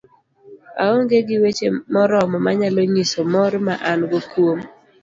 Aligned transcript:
aong'e 0.85 1.19
gi 1.27 1.37
weche 1.43 1.67
moromo 1.93 2.37
manyalo 2.45 2.81
nyiso 2.93 3.21
mor 3.33 3.53
ma 3.65 3.75
an 3.91 3.99
go 4.09 4.19
kuom 4.31 4.59